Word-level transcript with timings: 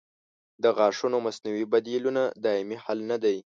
د 0.63 0.65
غاښونو 0.77 1.17
مصنوعي 1.25 1.65
بدیلونه 1.73 2.21
دایمي 2.43 2.77
حل 2.83 2.99
نه 3.11 3.17
دی. 3.23 3.37